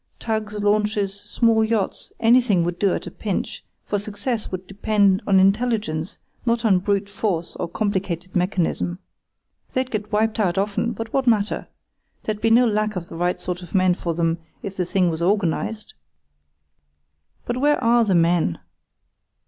Tugs, 0.17 0.59
launches, 0.63 1.13
small 1.13 1.63
yachts—anything 1.63 2.63
would 2.63 2.79
do 2.79 2.95
at 2.95 3.05
a 3.05 3.11
pinch, 3.11 3.63
for 3.85 3.99
success 3.99 4.49
would 4.51 4.65
depend 4.65 5.21
on 5.27 5.39
intelligence, 5.39 6.17
not 6.43 6.65
on 6.65 6.79
brute 6.79 7.07
force 7.07 7.55
or 7.57 7.67
complicated 7.67 8.35
mechanism. 8.35 8.97
They'd 9.73 9.91
get 9.91 10.11
wiped 10.11 10.39
out 10.39 10.57
often, 10.57 10.93
but 10.93 11.13
what 11.13 11.27
matter? 11.27 11.67
There'd 12.23 12.41
be 12.41 12.49
no 12.49 12.65
lack 12.65 12.95
of 12.95 13.09
the 13.09 13.15
right 13.15 13.39
sort 13.39 13.61
of 13.61 13.75
men 13.75 13.93
for 13.93 14.15
them 14.15 14.39
if 14.63 14.75
the 14.75 14.85
thing 14.85 15.11
was 15.11 15.21
organised. 15.21 15.93
But 17.45 17.57
where 17.57 17.77
are 17.83 18.03
the 18.03 18.15
men? 18.15 18.57